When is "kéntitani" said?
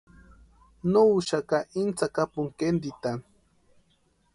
2.59-3.23